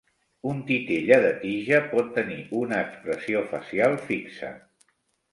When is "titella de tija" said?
0.67-1.81